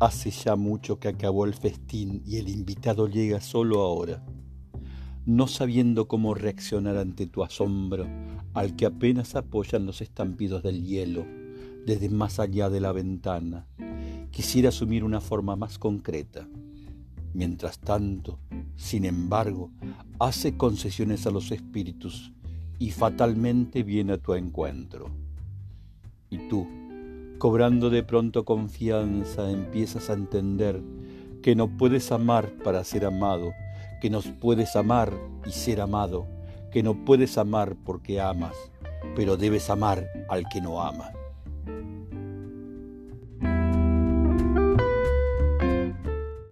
[0.00, 4.24] Hace ya mucho que acabó el festín y el invitado llega solo ahora,
[5.26, 8.06] no sabiendo cómo reaccionar ante tu asombro,
[8.54, 11.26] al que apenas apoyan los estampidos del hielo
[11.84, 13.66] desde más allá de la ventana.
[14.30, 16.48] Quisiera asumir una forma más concreta.
[17.34, 18.38] Mientras tanto,
[18.76, 19.70] sin embargo,
[20.18, 22.32] hace concesiones a los espíritus
[22.78, 25.10] y fatalmente viene a tu encuentro.
[26.30, 26.66] Y tú,
[27.40, 30.82] cobrando de pronto confianza, empiezas a entender
[31.42, 33.54] que no puedes amar para ser amado,
[34.02, 35.10] que no puedes amar
[35.46, 36.26] y ser amado,
[36.70, 38.54] que no puedes amar porque amas,
[39.16, 41.12] pero debes amar al que no ama.